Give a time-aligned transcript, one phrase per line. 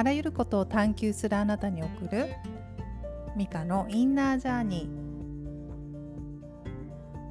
[0.00, 2.30] あらゆることを探求するあなたに送る
[3.36, 4.88] ミカのインナージャーニー。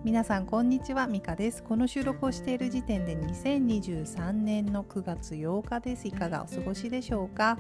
[0.04, 1.64] 皆さんこんにちはミカです。
[1.64, 6.08] この収録をしている時点で2023年の9月8日です。
[6.08, 7.58] いかがお過ごしでしょうか？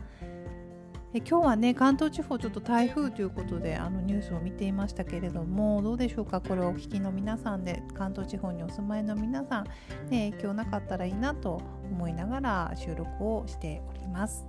[1.15, 6.39] え今日はね関東地方ちょっと台風ということであのニュースを見ていましたけれどもどうでしょうか？
[6.39, 9.63] これをお聞きの皆さんで関東地方にお住まいの皆さん、
[10.11, 14.45] ね、影響なかったらいいなと思いながら収録をしております。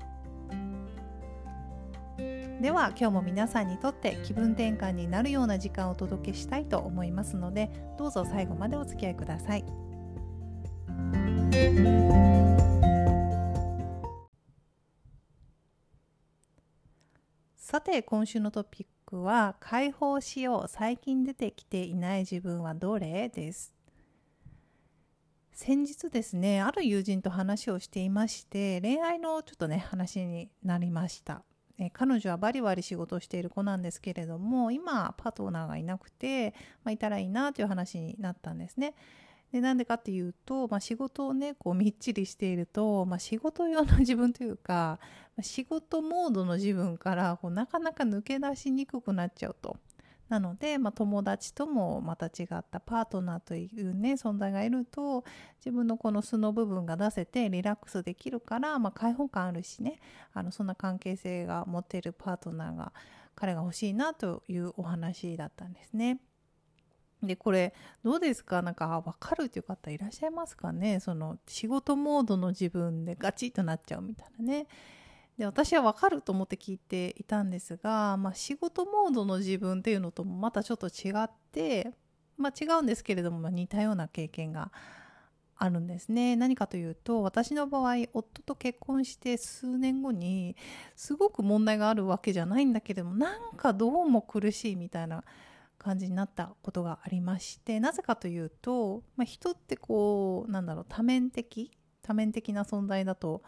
[2.61, 9.65] では今日も皆さんにとって気分転換になるような時間をお届けしたいと思いますのでどうぞ最後までお付き合いください。
[17.57, 23.31] さて今週のトピックは解放しよう最近出てきていない自分はどれ？
[23.31, 23.73] です。
[25.53, 31.43] 先日ですねある友人と話をしていまして恋愛のちょっとね話になりました。
[31.81, 38.95] え彼女はバリバリ仕事をしている子なんですけれども今パートナーがいなくて、まあ、いたらいいなという話になったんですね。
[39.53, 45.01] でなんでかっていうと、まあ、仕事をねこうみっちりしていると、まあ、仕事用の自分というか
[45.41, 49.77] 仕事モードの自分からこうなかなか抜け出しにくくなっちゃうと。
[50.31, 55.25] なので、まあ、友達ともまた違ったパートナーというね存在がいると
[55.59, 59.99] 自分のこの素の部分が出せてリラックスできるから、まあ、開放感あるしね
[60.33, 62.93] あのそんな関係性が持てるパートナーが
[63.35, 66.21] 彼が欲しいなというお話だったんですね。
[67.23, 68.63] でこれどうですか？
[68.63, 71.01] なんか分かるという方いらっしゃいますかね？
[71.01, 74.67] その仕事モードの自分でガチッとなっちゃうみたいなね。
[75.41, 81.93] で私は分かると思って聞いていたんですが、まあ、仕事モードの自分っていうのともまたちょっと違って、
[82.37, 84.71] まあ、違うんですけれども、似たような経験が
[85.57, 86.37] あるんですね。
[86.37, 90.57] 何かというと私の場合夫と結婚して数年後に
[90.95, 95.25] すごく問題があるわけじゃないんだけれどもなんかどうも苦しいみたいな
[95.79, 101.71] 感じになったことがありましてなぜかというと、まあ、人ってこうなんだろう多面的
[102.03, 103.43] 多面的な存在だと思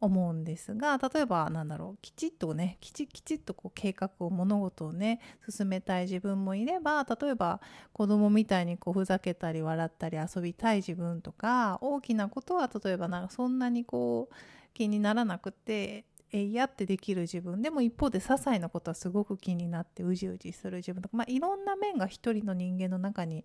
[0.00, 7.60] 思うんですが例えばなんだろうきちっとねきちきちっとこう計画を物事をね進めたい自分もいれば例えば
[7.92, 14.34] 子供みたいにこうふざけたり笑ったり遊びたい自分とか大きなことは例えばなんかそんなにこう
[14.72, 23.44] 気にならなくてえいやってできる自分でも一方で些細なことはすごく気になってうじうじする自分とか、まあ、いろんな面が一人の人間の中に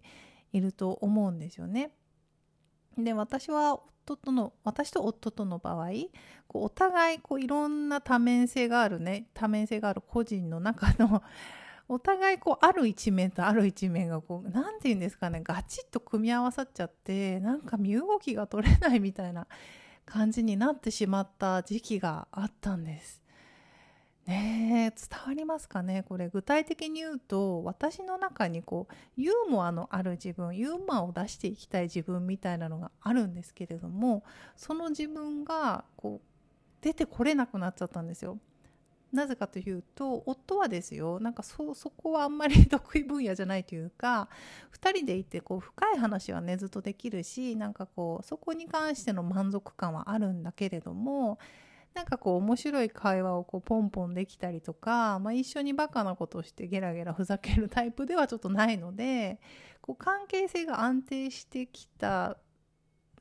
[0.54, 1.92] いると思うんですよね。
[2.98, 5.88] で私は夫との私と夫との場合
[6.48, 11.24] こうお互いこういろんな多面性があるね多面性がある個人の中の
[11.90, 19.48] お互いこうある一面とある一面がこう何て言うんですかねガチッと組み合わさっちゃってなんか身動きが取れないみたいな
[20.06, 23.25] 感じになってしまった時期があったんです。
[24.28, 34.24] ね伝わりますかねこれ具体的に言うと私の中にこうユーモアのある自分ユーモアを出していきたい自分みたいなのがあるんですけれども
[34.56, 36.28] その自分がこう
[36.82, 38.38] 出てこれなくなっちゃったんですよ。
[39.12, 44.28] なぜかというと夫はですよなんかそそこはあんまり得意分野じゃないというか
[44.74, 51.40] 2人でいてこう深い話はねずっとできるしなんかこうそこに関しての満足感はあるんだけれども
[51.96, 59.40] なんかこう面白い会話をこうポンポンできたりとか、まあ、一緒にバカなことをしてゲラゲラふざけるタイプではちょっとないので
[59.82, 62.38] こう関係性が安定してきた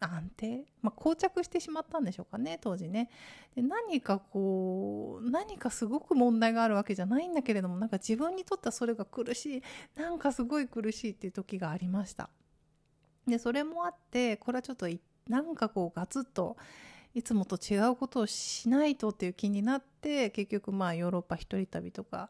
[0.01, 3.11] 安定、まあ、膠着してしまったんでしょうかね当時ね。
[3.55, 9.63] で何かこう何かすごく問題があるわけじゃないんだけれどもなんか自分にとってはそれが苦しい
[9.95, 12.29] なんかすごい苦しいっていう時がありました。
[13.27, 14.89] でそれもあってこれはちょっと
[15.29, 16.57] なんかこうガツッと
[17.15, 22.29] いつもと違うことをしないとっていう気になって結局まあヨーロッパ一人旅とか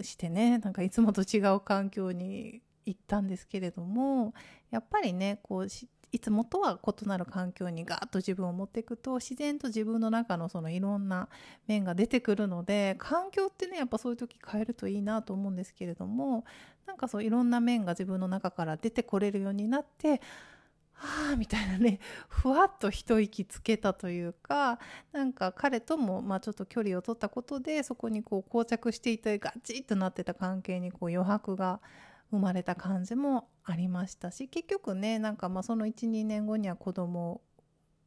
[0.00, 4.32] してねなんかいつもと違う環境に行ったんですけれども
[4.70, 5.66] やっぱりねこう
[6.12, 11.28] いつもとは異なる環境にガーッと自分を持っていくと自然と自分の中のそのいろんな
[11.66, 16.44] 面が出てくるので環境ってねやっぱそういう時変えるといいなと思うんですけれども
[16.86, 20.20] なんかそういろんな面が自分の中から出てこれるようになって
[20.98, 24.78] はあみたいなねふわっと一息つけたというか
[25.12, 31.80] なんか彼ともまあちょっと距離を取ったことでそこにこう膠着していてガチッとなってた関係にこう余白が
[32.30, 37.40] 生まれた感じもありましたし結局ねなんかまあその12年後には子供を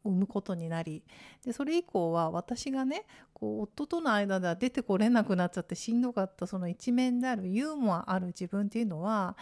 [0.03, 1.03] 産むことになり
[1.45, 9.37] でそれ以降は私がねこう夫との間では出てこれなくなっちゃってしんどかったその一面であるユーモアある自分っていうのは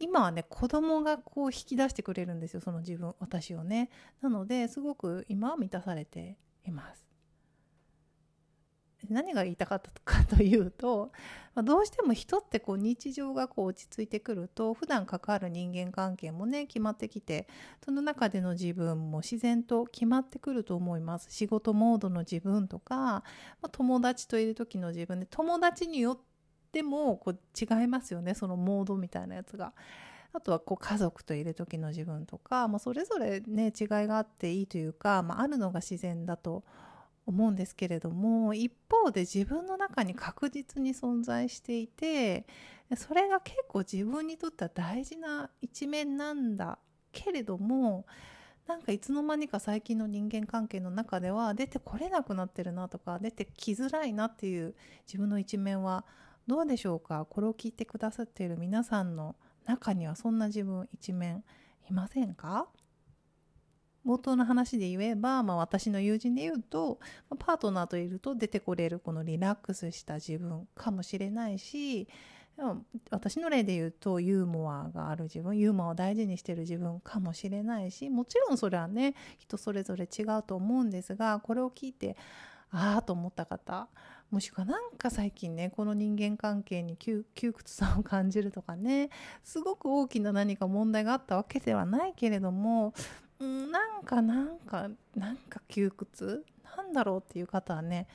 [0.00, 3.90] 今はね子供がこう引き出してくれるんですよその自分私をね。
[4.22, 7.10] なのですごく今は満たされています。
[9.08, 11.10] 何が言いたかったかというと、
[11.54, 17.48] ま、どうしても人ってこう日常がこう落ち着いてくると普段関わる人間関係もね決まってきて
[17.84, 21.28] その中での自分も自然と決まってくると思います。
[21.30, 23.24] 仕事モードの自分とか、
[23.62, 26.29] ま、友達といる時の自分で友達によって
[26.82, 29.72] もこう違いますよねそのモードみたいなやつが。
[30.32, 36.62] あとはこう家族といる時の自分とか、まあ、それぞれね違いがあっていいというか、まあ、あるのが自然だと
[37.26, 42.46] 思うんですけれども一方で自分の中に確実に存在していて
[42.96, 46.78] それが結構自分にとっては大事な一面なんだ
[47.12, 48.06] けれども
[48.66, 54.74] なんかいつの間にか最近の人間関係の中では出てこれなくなってるなとか出てきづらいなっていう
[55.06, 56.04] 自分の一面は
[56.50, 57.26] どうでしょうか？
[57.30, 59.36] これを聞いてくださっている皆さんの
[59.66, 61.44] 中にはそんな自分一面
[61.88, 62.66] いませんか？
[64.04, 66.98] 冒頭の話で言えば、まあ、私の友人で言うと
[67.38, 72.08] パートナーといると出てこれるこのリラックスした自分かもしれないし
[73.10, 82.16] 私の例で言うとユーモアがある自分ユーモアを大事にしてる自分かもしれないしもちろんそれはね人それぞれ違うと思うんですがこれを聞いて
[82.72, 83.86] ああと思った方
[84.30, 89.10] もしくはなんか最近ねこの人間関係に窮屈さを感じるとかね
[89.42, 92.94] すごく大きな何か問題があったわけではないけれども
[93.42, 96.44] んなんかなんかなんか窮屈
[96.76, 98.06] なんだろうっていう方はね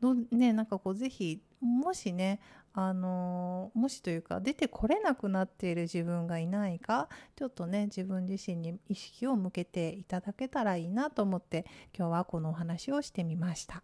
[0.00, 2.40] どねなんかこうぜひもしね
[2.72, 11.64] あのもしというか出てこれなくなっている自分がいないかちょっとね自分自身に意識を向けていただけたらいいなと思って
[11.96, 13.82] 今日はこのお話をしてみました。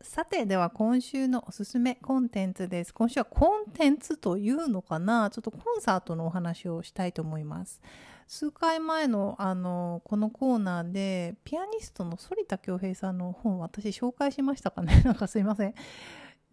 [0.00, 2.94] さてでは今週のおすすめコンテンツです。
[2.94, 5.28] 今週はコンテンツというのかな？
[5.30, 7.80] ちょっとコンサートのお話をしたいと思います。
[8.28, 15.02] 数回前のあのこのコーナーでピアニストの反田恭平さんの本私紹介しましたかね？
[15.04, 15.74] なんかすいません。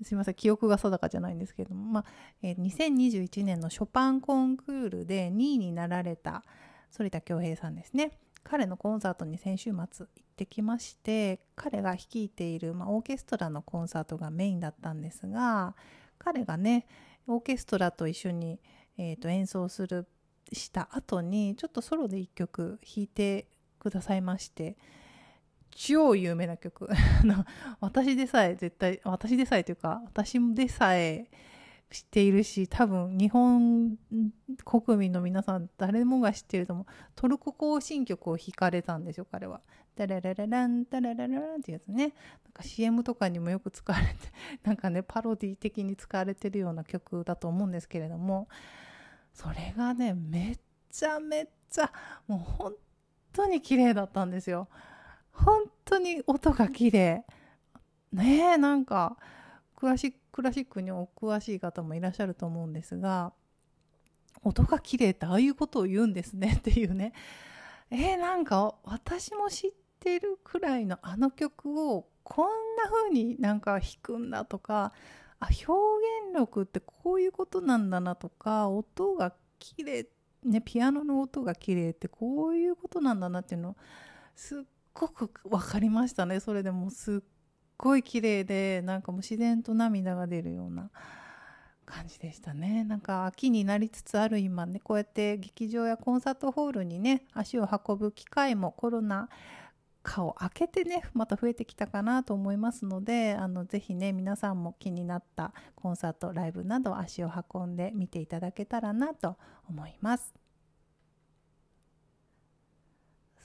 [0.02, 0.34] すいません。
[0.34, 2.06] 記憶が定かじゃないんですけれども、まあ
[2.42, 6.44] えー、2021年のショパンコンクールで2位になられた
[6.98, 8.12] 反田恭平さんですね。
[8.46, 10.08] 彼のコンサートに先週末行っ
[10.38, 15.76] てきまして彼が率いている、まあ、オーケストラのコンサートがメインだったんですが
[16.20, 16.86] 彼がね
[17.28, 18.60] オーケストラと一緒に、
[18.98, 20.08] えーと、演奏する
[20.54, 23.48] した後にちょっとソロで1曲弾いて
[23.80, 24.78] くださいまして
[25.72, 26.88] 超有名な曲。
[27.82, 31.30] 私でさえ絶対私でさえというか私でさえ
[31.96, 33.98] 知っているし多分日本
[34.66, 39.62] 国民の皆さん誰もが知っていると思うトルコ行進曲を弾かれたんですよ彼は。
[39.96, 42.12] ダラララランダラララランってやつねなん
[42.52, 44.14] か CM とかにもよく使われて
[44.68, 48.50] なんかねパロディ的に使われてるような曲だと思うんですけれども
[49.34, 50.60] それがねめっ
[50.92, 51.90] ちゃめっちゃ
[52.28, 52.74] もう本
[53.32, 54.68] 当に綺麗だったんですよ。
[55.32, 57.24] 本当に音が綺麗
[58.12, 59.18] ねえなんか
[59.86, 63.34] クラシッククラシックにお詳しい方もいらっしゃると思うんですが
[64.44, 67.14] 音が綺麗ってああいうことを言うんですね っていうね。
[67.92, 74.92] えー、なんか私も知ってるくらいのあの曲をこんな風になんか弾くんだとか
[75.40, 75.72] あ表
[76.28, 80.08] 現力ってこういうことなんだなとか音が綺麗
[80.44, 83.78] ねピアノの音が綺麗ってこういうことなんだなっていうの
[84.36, 84.64] すっ
[84.96, 86.40] ごく分かりましたね。
[86.40, 87.35] それでもすっ
[87.78, 90.90] ごい綺麗でなんかもう自然と涙が出るような
[91.86, 99.30] 感じでしたねなんか秋になりつつある今ねこうやって劇場やコンサートホールにね足を運ぶ機会もコロナ
[100.04, 110.34] 禍を明けてねまた増えてきたかなと思いますのであのぜひね皆さんも気になったコンサートライブなど足を運んで見ていただけたらなと思います。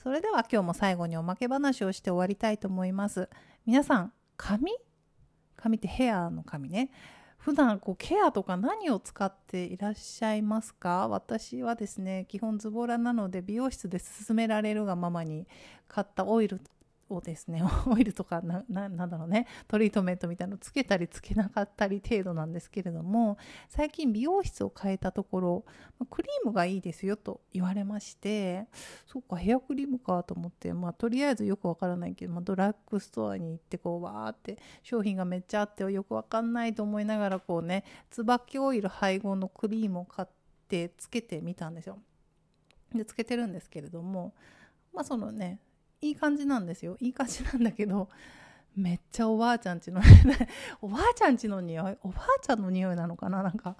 [0.03, 3.29] それでは今日も最後におまけ話をして終わりたいと思います。
[3.67, 4.71] 皆さん髪
[5.55, 6.89] 髪ってヘアの髪ね。
[7.37, 11.07] 普段こうケアとか何を使っていらっしゃいますか？
[11.07, 15.47] 私はですね基本ズボラなので美容室で勧められるがままに
[15.87, 16.59] 買ったオイル
[17.15, 23.37] をですね オイルとかななんだろうねトリートメントみたいなのつけたりつけなかったり程度なんですけれども
[23.69, 25.65] 最近美容室を変えたところ
[26.09, 28.67] クリームがいいですよと言われまして
[29.05, 40.27] そっかヘアクリームかと思って、まあ、とりあえずよくわからないけど、まあ、ドラッグストアに行ってこうわーって商品がめっちゃあってよくわかんないと思いながらこうね椿オイル配合のクリームを買っ
[40.67, 41.99] てつけてみたんですよ。
[42.93, 44.33] でつけてるんですけれども
[44.93, 45.59] まあそのね
[46.01, 46.97] いい感じなんですよ。
[46.99, 48.09] いい感じなんだけど
[48.75, 50.01] めっちゃおばあちゃんちの
[50.81, 53.43] おばあちゃんちの匂いおばあちゃんの匂いなのかな？
[53.43, 53.75] なんか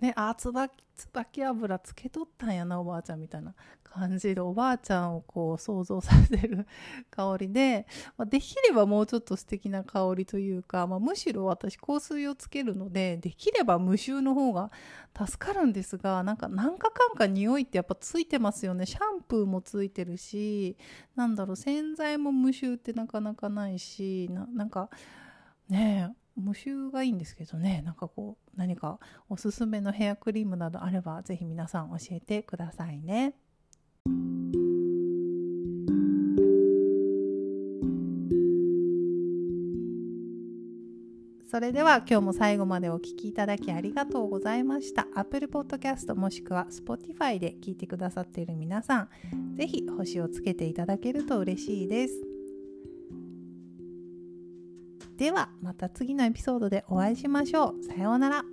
[0.00, 6.66] ねあ椿椿油つけとったんやなおばあちゃんみたいな感じでおばあちゃんをこう想像させる
[7.10, 14.70] 香りで、まあ、できればもうちょっと素敵な香りというか、まあ、むしろ私香水をつけるのでできれば無臭の方が
[15.16, 18.86] 助かるんですがなんか何かかんか匂いってやっぱついてますよね。
[18.86, 20.76] シャンプーもついてるし
[21.16, 24.88] なんだろう洗剤も無臭ってなかなかないしななんか
[25.68, 33.34] ねえ無臭がいいんですけどねなんかこう何かおすすめのヘアクリームなどあれば是非皆さん教えてくださいね。
[41.50, 45.08] それでは今日も最後までお聴きいただきありがとうございました。
[45.16, 49.08] Apple Podcast もしくは Spotify で聞いてくださっている皆さん、
[49.56, 52.29] ぜひ星をつけていただけると嬉しいです。
[55.20, 57.84] ではまた次のエピソードでお会いしましょう。
[57.84, 58.44] さようなら。